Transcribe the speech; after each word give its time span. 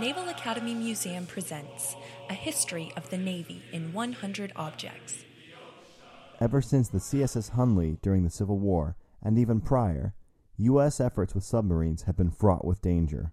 Naval 0.00 0.28
Academy 0.28 0.74
Museum 0.74 1.24
presents 1.24 1.96
A 2.28 2.34
History 2.34 2.92
of 2.98 3.08
the 3.08 3.16
Navy 3.16 3.62
in 3.72 3.94
100 3.94 4.52
Objects. 4.54 5.24
Ever 6.38 6.60
since 6.60 6.90
the 6.90 6.98
CSS 6.98 7.52
Hunley 7.52 7.98
during 8.02 8.22
the 8.22 8.28
Civil 8.28 8.58
War, 8.58 8.94
and 9.22 9.38
even 9.38 9.62
prior, 9.62 10.12
U.S. 10.58 11.00
efforts 11.00 11.34
with 11.34 11.44
submarines 11.44 12.02
have 12.02 12.14
been 12.14 12.30
fraught 12.30 12.66
with 12.66 12.82
danger. 12.82 13.32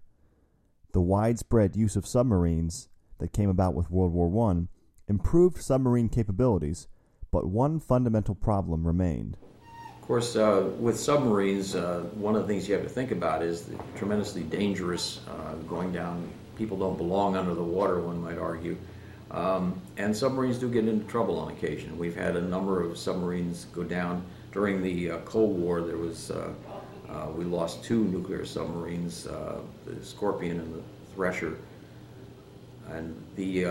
The 0.92 1.02
widespread 1.02 1.76
use 1.76 1.96
of 1.96 2.06
submarines 2.06 2.88
that 3.18 3.34
came 3.34 3.50
about 3.50 3.74
with 3.74 3.90
World 3.90 4.14
War 4.14 4.50
I 4.50 4.62
improved 5.06 5.60
submarine 5.60 6.08
capabilities, 6.08 6.88
but 7.30 7.46
one 7.46 7.78
fundamental 7.78 8.34
problem 8.34 8.86
remained. 8.86 9.36
Of 10.00 10.06
course, 10.06 10.34
uh, 10.34 10.70
with 10.78 10.98
submarines, 10.98 11.74
uh, 11.74 12.04
one 12.14 12.34
of 12.36 12.42
the 12.42 12.48
things 12.48 12.66
you 12.66 12.74
have 12.74 12.84
to 12.84 12.88
think 12.88 13.10
about 13.10 13.42
is 13.42 13.64
the 13.64 13.78
tremendously 13.96 14.44
dangerous 14.44 15.20
uh, 15.28 15.56
going 15.68 15.92
down. 15.92 16.26
People 16.56 16.76
don't 16.76 16.96
belong 16.96 17.36
under 17.36 17.54
the 17.54 17.62
water, 17.62 18.00
one 18.00 18.22
might 18.22 18.38
argue. 18.38 18.76
Um, 19.30 19.80
and 19.96 20.16
submarines 20.16 20.58
do 20.58 20.70
get 20.70 20.86
into 20.86 21.04
trouble 21.06 21.38
on 21.38 21.50
occasion. 21.50 21.98
We've 21.98 22.14
had 22.14 22.36
a 22.36 22.40
number 22.40 22.82
of 22.82 22.96
submarines 22.96 23.66
go 23.74 23.82
down. 23.82 24.24
During 24.52 24.82
the 24.82 25.10
uh, 25.10 25.18
Cold 25.20 25.58
War, 25.58 25.80
there 25.82 25.96
was, 25.96 26.30
uh, 26.30 26.52
uh, 27.08 27.28
we 27.36 27.44
lost 27.44 27.82
two 27.82 28.04
nuclear 28.04 28.44
submarines, 28.44 29.24
the 29.24 29.62
Scorpion 30.02 30.60
and 30.60 30.74
the 30.74 30.82
Thresher. 31.14 31.56
And 32.90 33.20
the, 33.34 33.64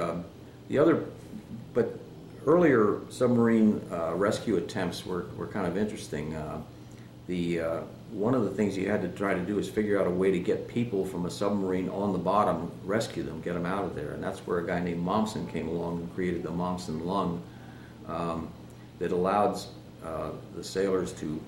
the 0.68 0.78
other, 0.78 1.06
but 1.74 1.98
earlier 2.46 3.00
submarine 3.10 3.82
uh, 3.92 4.14
rescue 4.16 4.58
attempts 4.58 5.06
were, 5.06 5.28
were 5.38 5.48
kind 5.48 5.68
of 5.68 5.78
interesting. 5.78 6.36
The, 7.28 7.62
uh, 7.62 7.82
one 8.12 8.34
of 8.34 8.44
the 8.44 8.50
things 8.50 8.78
you 8.78 8.90
had 8.90 9.02
to 9.02 9.08
try 9.08 9.34
to 9.34 9.40
do 9.40 9.58
is 9.58 9.70
figure 9.70 10.00
out 10.00 10.08
a 10.08 10.10
way 10.10 10.32
to 10.32 10.40
get 10.40 10.68
people 10.68 11.06
from 11.06 11.26
a 11.26 11.32
submarine 11.32 11.90
on 11.90 12.12
the 12.12 12.20
bottom, 12.20 12.70
rescue 12.84 13.24
them, 13.24 13.42
get 13.42 13.54
them 13.54 13.66
out 13.66 13.86
of 13.86 13.96
there. 13.96 14.12
And 14.12 14.22
that's 14.22 14.40
where 14.40 14.60
a 14.60 14.68
guy 14.68 14.82
named 14.82 15.06
Momsen 15.06 15.50
came 15.52 15.68
along 15.70 16.00
and 16.00 16.14
created 16.14 16.44
the 16.44 16.52
Momsen 16.52 17.06
lung 17.06 17.42
um, 18.08 18.50
that 19.00 19.12
allowed 19.12 19.60
uh, 20.04 20.32
the 20.56 20.64
sailors 20.64 21.14
to 21.14 21.42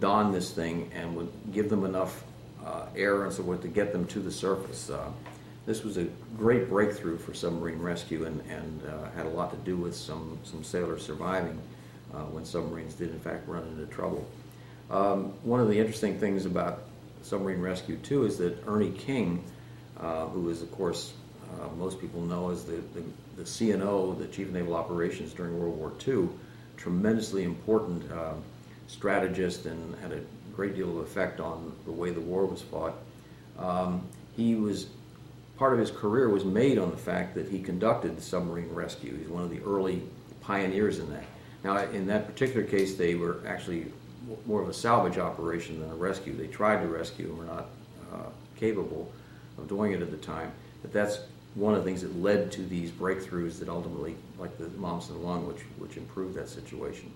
don 0.00 0.32
this 0.32 0.50
thing 0.52 0.90
and 0.94 1.14
would 1.16 1.30
give 1.52 1.68
them 1.68 1.84
enough 1.84 2.24
uh, 2.64 2.86
air 2.96 3.24
and 3.24 3.32
so 3.32 3.42
forth 3.42 3.60
to 3.62 3.68
get 3.68 3.92
them 3.92 4.06
to 4.06 4.20
the 4.20 4.32
surface. 4.32 4.90
Uh, 4.90 5.10
this 5.66 5.84
was 5.84 5.98
a 5.98 6.04
great 6.38 6.68
breakthrough 6.68 7.18
for 7.18 7.34
submarine 7.34 7.78
rescue 7.78 8.24
and, 8.24 8.40
and 8.48 8.82
uh, 8.86 9.10
had 9.10 9.26
a 9.26 9.28
lot 9.28 9.50
to 9.50 9.56
do 9.58 9.76
with 9.76 9.94
some, 9.94 10.38
some 10.42 10.64
sailors 10.64 11.04
surviving 11.04 11.58
uh, 12.14 12.20
when 12.22 12.44
submarines 12.44 12.94
did 12.94 13.10
in 13.10 13.20
fact 13.20 13.46
run 13.46 13.62
into 13.68 13.84
trouble. 13.86 14.26
Um, 14.90 15.32
one 15.42 15.60
of 15.60 15.68
the 15.68 15.78
interesting 15.78 16.18
things 16.18 16.46
about 16.46 16.82
submarine 17.22 17.60
rescue 17.60 17.96
too 17.96 18.24
is 18.24 18.38
that 18.38 18.66
Ernie 18.66 18.90
King, 18.92 19.44
uh, 19.98 20.26
who 20.26 20.48
is 20.48 20.62
of 20.62 20.72
course 20.72 21.12
uh, 21.60 21.68
most 21.76 22.00
people 22.00 22.22
know 22.22 22.50
as 22.50 22.64
the, 22.64 22.76
the, 22.94 23.02
the, 23.36 23.42
CNO, 23.42 24.18
the 24.18 24.26
Chief 24.26 24.48
of 24.48 24.54
Naval 24.54 24.74
Operations 24.74 25.32
during 25.32 25.58
World 25.58 25.76
War 25.76 25.92
II, 26.06 26.28
tremendously 26.76 27.44
important 27.44 28.10
uh, 28.12 28.34
strategist 28.86 29.66
and 29.66 29.94
had 29.96 30.12
a 30.12 30.20
great 30.54 30.74
deal 30.74 30.90
of 30.90 30.98
effect 30.98 31.40
on 31.40 31.72
the 31.84 31.92
way 31.92 32.10
the 32.10 32.20
war 32.20 32.46
was 32.46 32.62
fought. 32.62 32.94
Um, 33.58 34.06
he 34.36 34.54
was 34.54 34.86
part 35.56 35.72
of 35.72 35.78
his 35.78 35.90
career 35.90 36.28
was 36.28 36.44
made 36.44 36.78
on 36.78 36.90
the 36.90 36.96
fact 36.96 37.34
that 37.34 37.48
he 37.48 37.60
conducted 37.60 38.16
the 38.16 38.22
submarine 38.22 38.72
rescue. 38.72 39.16
He's 39.18 39.28
one 39.28 39.42
of 39.42 39.50
the 39.50 39.60
early 39.60 40.02
pioneers 40.40 40.98
in 40.98 41.10
that. 41.10 41.24
Now, 41.64 41.76
in 41.78 42.06
that 42.06 42.26
particular 42.26 42.64
case, 42.64 42.94
they 42.94 43.16
were 43.16 43.42
actually 43.46 43.86
more 44.46 44.62
of 44.62 44.68
a 44.68 44.74
salvage 44.74 45.18
operation 45.18 45.80
than 45.80 45.90
a 45.90 45.94
rescue. 45.94 46.36
They 46.36 46.46
tried 46.46 46.82
to 46.82 46.88
rescue 46.88 47.26
and 47.26 47.38
were 47.38 47.44
not 47.44 47.66
uh, 48.12 48.28
capable 48.56 49.10
of 49.56 49.68
doing 49.68 49.92
it 49.92 50.02
at 50.02 50.10
the 50.10 50.16
time. 50.16 50.52
But 50.82 50.92
that's 50.92 51.20
one 51.54 51.74
of 51.74 51.84
the 51.84 51.84
things 51.84 52.02
that 52.02 52.16
led 52.16 52.52
to 52.52 52.62
these 52.62 52.90
breakthroughs 52.90 53.58
that 53.58 53.68
ultimately, 53.68 54.16
like 54.38 54.56
the 54.58 54.66
Momsen 54.66 55.22
lung, 55.22 55.46
which, 55.46 55.62
which 55.78 55.96
improved 55.96 56.34
that 56.36 56.48
situation. 56.48 57.12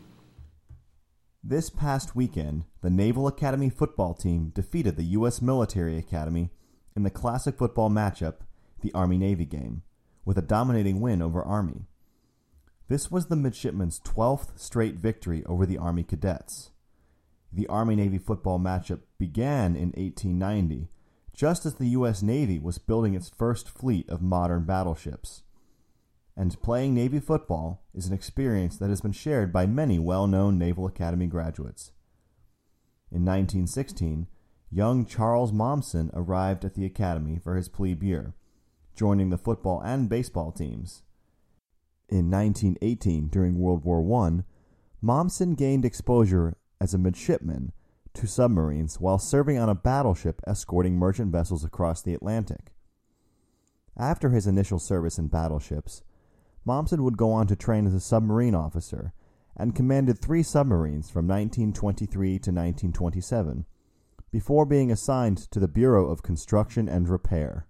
This 1.45 1.71
past 1.71 2.15
weekend, 2.15 2.65
the 2.83 2.91
Naval 2.91 3.27
Academy 3.27 3.69
football 3.69 4.15
team 4.15 4.53
defeated 4.55 4.97
the 4.97 5.03
U.S. 5.05 5.43
Military 5.43 5.99
Academy 5.99 6.51
in 6.95 7.03
the 7.03 7.11
classic 7.11 7.57
football 7.57 7.91
matchup, 7.91 8.37
the 8.81 8.93
Army 8.95 9.19
Navy 9.19 9.45
game, 9.45 9.83
with 10.25 10.39
a 10.39 10.43
dominating 10.43 11.01
win 11.01 11.21
over 11.21 11.43
Army. 11.43 11.87
This 12.89 13.11
was 13.11 13.27
the 13.27 13.37
midshipmen's 13.37 14.01
12th 14.01 14.59
straight 14.59 14.97
victory 14.97 15.45
over 15.47 15.65
the 15.65 15.79
Army 15.79 16.03
cadets. 16.03 16.72
The 17.55 17.67
Army 17.67 17.97
Navy 17.97 18.17
football 18.17 18.59
matchup 18.59 19.01
began 19.19 19.77
in 19.77 19.89
1890, 19.91 20.89
just 21.35 21.67
as 21.67 21.75
the 21.75 21.89
U.S. 21.89 22.23
Navy 22.23 22.59
was 22.59 22.79
building 22.79 23.15
its 23.15 23.29
first 23.29 23.69
fleet 23.69 24.09
of 24.09 24.23
modern 24.23 24.65
battleships. 24.65 25.43
And 26.35 26.61
playing 26.63 26.95
Navy 26.95 27.21
football 27.21 27.85
is 27.93 28.07
an 28.07 28.15
experience 28.15 28.79
that 28.79 28.89
has 28.89 29.03
been 29.03 29.13
shared 29.13 29.53
by 29.53 29.67
many 29.67 29.99
well 29.99 30.27
known 30.27 30.59
Naval 30.59 30.87
Academy 30.87 31.27
graduates. 31.27 31.93
In 33.11 33.27
1916, 33.27 34.29
young 34.71 35.05
Charles 35.05 35.53
Momsen 35.53 36.11
arrived 36.15 36.65
at 36.65 36.75
the 36.75 36.87
academy 36.87 37.39
for 37.39 37.57
his 37.57 37.69
plebe 37.69 38.03
year, 38.03 38.33
joining 38.97 39.29
the 39.29 39.37
football 39.37 39.83
and 39.85 40.09
baseball 40.09 40.53
teams. 40.53 41.03
In 42.09 42.31
1918, 42.31 43.29
during 43.29 43.59
World 43.59 43.85
War 43.85 44.01
I, 44.27 44.45
Momsen 45.05 45.55
gained 45.55 45.85
exposure 45.85 46.57
as 46.83 46.93
a 46.93 46.99
midshipman 46.99 47.71
to 48.13 48.27
submarines 48.27 48.99
while 48.99 49.17
serving 49.17 49.57
on 49.57 49.69
a 49.69 49.75
battleship 49.75 50.43
escorting 50.49 50.97
merchant 50.97 51.31
vessels 51.31 51.65
across 51.65 52.03
the 52.03 52.13
Atlantic. 52.13 52.75
After 53.97 54.31
his 54.31 54.49
initial 54.49 54.81
service 54.81 55.17
in 55.17 55.29
battleships, 55.29 56.03
Momsen 56.67 57.05
would 57.05 57.17
go 57.17 57.31
on 57.31 57.47
to 57.47 57.55
train 57.55 57.87
as 57.87 57.95
a 57.95 58.01
submarine 58.01 58.57
officer 58.57 59.13
and 59.57 59.77
commanded 59.77 60.19
three 60.19 60.43
submarines 60.43 61.09
from 61.09 61.29
1923 61.29 62.31
to 62.31 62.51
1927 62.51 63.65
before 64.33 64.67
being 64.67 64.91
assigned 64.91 65.39
to 65.53 65.61
the 65.61 65.69
Bureau 65.69 66.11
of 66.11 66.25
Construction 66.25 66.89
and 66.89 67.09
Repair. 67.09 67.69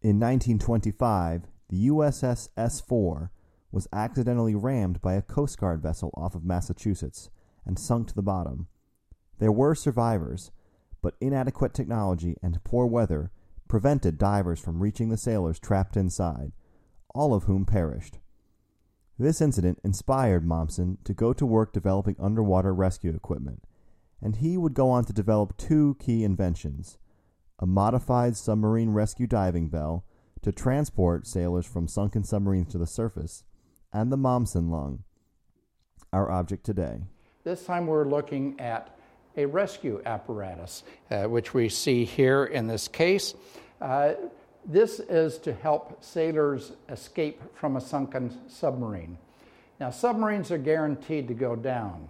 In 0.00 0.18
1925, 0.18 1.42
the 1.68 1.88
USS 1.88 2.48
S 2.56 2.80
4 2.80 3.30
was 3.74 3.88
accidentally 3.92 4.54
rammed 4.54 5.02
by 5.02 5.14
a 5.14 5.22
Coast 5.22 5.58
Guard 5.58 5.82
vessel 5.82 6.10
off 6.14 6.34
of 6.34 6.44
Massachusetts 6.44 7.28
and 7.66 7.78
sunk 7.78 8.08
to 8.08 8.14
the 8.14 8.22
bottom. 8.22 8.68
There 9.38 9.52
were 9.52 9.74
survivors, 9.74 10.52
but 11.02 11.16
inadequate 11.20 11.74
technology 11.74 12.36
and 12.42 12.62
poor 12.62 12.86
weather 12.86 13.30
prevented 13.68 14.16
divers 14.16 14.60
from 14.60 14.80
reaching 14.80 15.08
the 15.08 15.16
sailors 15.16 15.58
trapped 15.58 15.96
inside, 15.96 16.52
all 17.14 17.34
of 17.34 17.44
whom 17.44 17.66
perished. 17.66 18.18
This 19.18 19.40
incident 19.40 19.80
inspired 19.82 20.46
Momsen 20.46 20.98
to 21.04 21.12
go 21.12 21.32
to 21.32 21.44
work 21.44 21.72
developing 21.72 22.16
underwater 22.18 22.72
rescue 22.72 23.14
equipment 23.14 23.64
and 24.24 24.36
he 24.36 24.56
would 24.56 24.74
go 24.74 24.90
on 24.90 25.04
to 25.04 25.12
develop 25.12 25.56
two 25.56 25.96
key 26.00 26.24
inventions 26.24 26.98
a 27.60 27.66
modified 27.66 28.36
submarine 28.36 28.90
rescue 28.90 29.28
diving 29.28 29.68
bell 29.68 30.04
to 30.42 30.50
transport 30.50 31.24
sailors 31.24 31.64
from 31.64 31.86
sunken 31.86 32.24
submarines 32.24 32.72
to 32.72 32.78
the 32.78 32.86
surface, 32.86 33.44
and 33.94 34.12
the 34.12 34.18
Momsen 34.18 34.70
lung, 34.70 35.04
our 36.12 36.30
object 36.30 36.64
today. 36.64 37.00
This 37.44 37.64
time 37.64 37.86
we're 37.86 38.04
looking 38.04 38.60
at 38.60 38.98
a 39.36 39.46
rescue 39.46 40.02
apparatus, 40.04 40.82
uh, 41.10 41.24
which 41.24 41.54
we 41.54 41.68
see 41.68 42.04
here 42.04 42.44
in 42.44 42.66
this 42.66 42.88
case. 42.88 43.34
Uh, 43.80 44.14
this 44.66 45.00
is 45.00 45.38
to 45.38 45.52
help 45.52 46.02
sailors 46.02 46.72
escape 46.88 47.40
from 47.54 47.76
a 47.76 47.80
sunken 47.80 48.36
submarine. 48.48 49.16
Now, 49.80 49.90
submarines 49.90 50.50
are 50.50 50.58
guaranteed 50.58 51.28
to 51.28 51.34
go 51.34 51.56
down 51.56 52.08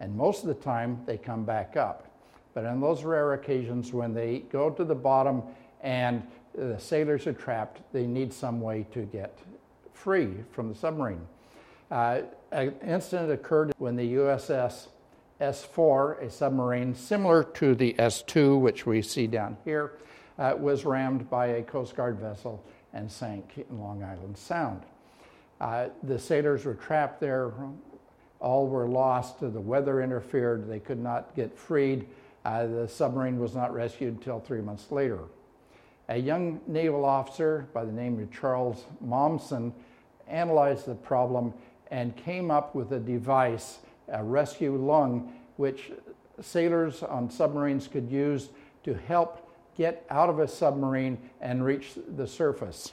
and 0.00 0.14
most 0.14 0.42
of 0.42 0.48
the 0.48 0.54
time 0.54 1.00
they 1.06 1.16
come 1.16 1.44
back 1.44 1.76
up. 1.76 2.10
But 2.52 2.66
on 2.66 2.80
those 2.80 3.04
rare 3.04 3.32
occasions 3.32 3.92
when 3.92 4.12
they 4.12 4.40
go 4.50 4.70
to 4.70 4.84
the 4.84 4.94
bottom 4.94 5.42
and 5.80 6.22
the 6.54 6.78
sailors 6.78 7.26
are 7.26 7.32
trapped, 7.32 7.80
they 7.92 8.06
need 8.06 8.32
some 8.32 8.60
way 8.60 8.86
to 8.92 9.02
get 9.02 9.38
free 9.94 10.34
from 10.52 10.68
the 10.68 10.74
submarine. 10.74 11.26
Uh, 11.90 12.20
an 12.52 12.74
incident 12.86 13.32
occurred 13.32 13.72
when 13.78 13.96
the 13.96 14.14
USS 14.14 14.88
S4, 15.40 16.22
a 16.22 16.30
submarine 16.30 16.94
similar 16.94 17.42
to 17.42 17.74
the 17.74 17.94
S2, 17.94 18.60
which 18.60 18.86
we 18.86 19.00
see 19.00 19.26
down 19.26 19.56
here, 19.64 19.92
uh, 20.38 20.54
was 20.58 20.84
rammed 20.84 21.30
by 21.30 21.46
a 21.46 21.62
Coast 21.62 21.96
Guard 21.96 22.18
vessel 22.18 22.62
and 22.92 23.10
sank 23.10 23.64
in 23.68 23.78
Long 23.80 24.02
Island 24.02 24.36
Sound. 24.36 24.82
Uh, 25.60 25.88
the 26.02 26.18
sailors 26.18 26.64
were 26.64 26.74
trapped 26.74 27.20
there 27.20 27.52
all 28.44 28.66
were 28.66 28.86
lost. 28.86 29.40
The 29.40 29.48
weather 29.48 30.02
interfered. 30.02 30.68
They 30.68 30.78
could 30.78 31.00
not 31.00 31.34
get 31.34 31.58
freed. 31.58 32.06
Uh, 32.44 32.66
the 32.66 32.86
submarine 32.86 33.38
was 33.38 33.54
not 33.54 33.72
rescued 33.72 34.14
until 34.14 34.38
three 34.38 34.60
months 34.60 34.92
later. 34.92 35.20
A 36.08 36.18
young 36.18 36.60
naval 36.66 37.06
officer 37.06 37.66
by 37.72 37.84
the 37.84 37.92
name 37.92 38.20
of 38.20 38.30
Charles 38.30 38.84
Momsen 39.02 39.72
analyzed 40.28 40.86
the 40.86 40.94
problem 40.94 41.54
and 41.90 42.14
came 42.14 42.50
up 42.50 42.74
with 42.74 42.92
a 42.92 42.98
device, 42.98 43.78
a 44.08 44.22
rescue 44.22 44.76
lung, 44.76 45.32
which 45.56 45.92
sailors 46.42 47.02
on 47.02 47.30
submarines 47.30 47.88
could 47.88 48.10
use 48.10 48.50
to 48.82 48.92
help 48.92 49.50
get 49.76 50.04
out 50.10 50.28
of 50.28 50.40
a 50.40 50.48
submarine 50.48 51.18
and 51.40 51.64
reach 51.64 51.92
the 52.16 52.26
surface. 52.26 52.92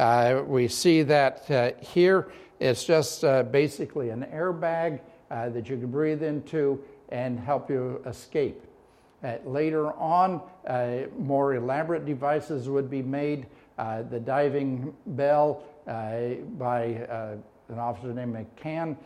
Uh, 0.00 0.42
we 0.44 0.66
see 0.66 1.02
that 1.02 1.48
uh, 1.50 1.70
here 1.80 2.32
it's 2.58 2.84
just 2.84 3.24
uh, 3.24 3.44
basically 3.44 4.10
an 4.10 4.26
airbag 4.32 5.00
uh, 5.30 5.48
that 5.50 5.68
you 5.68 5.76
can 5.76 5.90
breathe 5.90 6.24
into 6.24 6.82
and 7.10 7.38
help 7.38 7.70
you 7.70 8.02
escape. 8.04 8.64
Uh, 9.22 9.36
later 9.44 9.92
on, 9.94 10.40
uh, 10.66 10.98
more 11.18 11.54
elaborate 11.54 12.06
devices 12.06 12.68
would 12.68 12.88
be 12.88 13.02
made. 13.02 13.46
Uh, 13.76 14.02
the 14.02 14.20
diving 14.20 14.94
bell 15.06 15.64
uh, 15.86 16.34
by 16.56 16.94
uh, 16.94 17.36
an 17.68 17.78
officer 17.78 18.12
named 18.12 18.34
McCann 18.34 18.96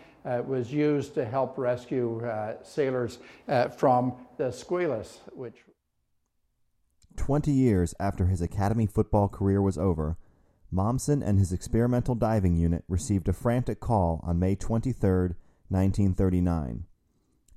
was 0.47 0.73
used 0.73 1.15
to 1.15 1.25
help 1.25 1.59
rescue 1.59 2.23
sailors 2.63 3.19
from 3.77 4.15
the 4.37 4.53
Squalus, 4.53 5.19
which 5.35 5.57
20 7.17 7.51
years 7.51 7.95
after 7.99 8.27
his 8.27 8.41
academy 8.41 8.87
football 8.87 9.29
career 9.29 9.61
was 9.61 9.77
over, 9.77 10.17
Momsen 10.73 11.23
and 11.27 11.39
his 11.39 11.53
experimental 11.53 12.15
diving 12.15 12.57
unit 12.57 12.85
received 12.89 13.29
a 13.29 13.33
frantic 13.33 13.81
call 13.81 14.21
on 14.23 14.39
May 14.39 14.55
23, 14.55 15.35
1939. 15.69 16.85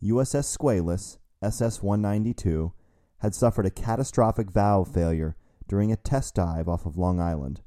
USS 0.03 0.57
Squalus, 0.57 1.17
SS 1.41 1.81
192, 1.81 2.73
had 3.19 3.35
suffered 3.35 3.65
a 3.65 3.71
catastrophic 3.71 4.51
valve 4.51 4.87
failure 4.93 5.35
during 5.67 5.91
a 5.91 5.97
test 5.97 6.35
dive 6.35 6.67
off 6.67 6.85
of 6.85 6.97
Long 6.97 7.19
Island. 7.19 7.61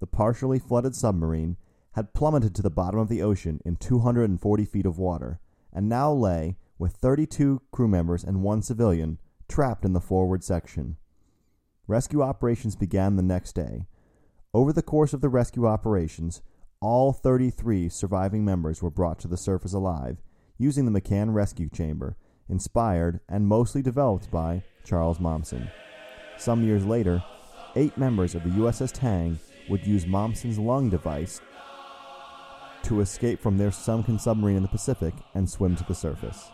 The 0.00 0.06
partially 0.06 0.58
flooded 0.58 0.94
submarine 0.94 1.56
had 1.92 2.14
plummeted 2.14 2.54
to 2.54 2.62
the 2.62 2.70
bottom 2.70 3.00
of 3.00 3.08
the 3.08 3.22
ocean 3.22 3.60
in 3.64 3.76
240 3.76 4.64
feet 4.64 4.86
of 4.86 4.98
water 4.98 5.40
and 5.72 5.88
now 5.88 6.12
lay, 6.12 6.56
with 6.78 6.92
32 6.92 7.62
crew 7.70 7.88
members 7.88 8.24
and 8.24 8.42
one 8.42 8.62
civilian, 8.62 9.18
trapped 9.48 9.84
in 9.84 9.92
the 9.92 10.00
forward 10.00 10.42
section. 10.42 10.96
Rescue 11.86 12.22
operations 12.22 12.76
began 12.76 13.16
the 13.16 13.22
next 13.22 13.52
day. 13.52 13.86
Over 14.52 14.72
the 14.72 14.82
course 14.82 15.12
of 15.12 15.20
the 15.20 15.28
rescue 15.28 15.66
operations, 15.66 16.42
all 16.80 17.12
33 17.12 17.88
surviving 17.88 18.44
members 18.44 18.82
were 18.82 18.90
brought 18.90 19.18
to 19.20 19.28
the 19.28 19.36
surface 19.36 19.72
alive 19.72 20.22
using 20.58 20.84
the 20.84 21.00
McCann 21.00 21.32
Rescue 21.32 21.68
Chamber, 21.70 22.16
inspired 22.50 23.20
and 23.28 23.46
mostly 23.46 23.82
developed 23.82 24.30
by 24.30 24.62
Charles 24.84 25.18
Momsen. 25.18 25.70
Some 26.36 26.64
years 26.64 26.84
later, 26.84 27.22
eight 27.76 27.96
members 27.96 28.34
of 28.34 28.42
the 28.42 28.50
USS 28.50 28.92
Tang 28.92 29.38
would 29.68 29.86
use 29.86 30.04
Momsen's 30.04 30.58
lung 30.58 30.90
device 30.90 31.40
to 32.82 33.00
escape 33.00 33.40
from 33.40 33.56
their 33.56 33.70
sunken 33.70 34.18
submarine 34.18 34.56
in 34.56 34.62
the 34.62 34.68
Pacific 34.68 35.14
and 35.34 35.48
swim 35.48 35.76
to 35.76 35.84
the 35.84 35.94
surface. 35.94 36.50